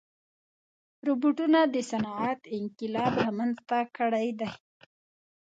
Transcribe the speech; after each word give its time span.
روبوټونه 1.07 1.59
د 1.73 1.75
صنعت 1.89 2.41
انقلاب 2.57 3.13
رامنځته 3.25 3.79
کړی 3.97 4.27
دی. 4.39 4.51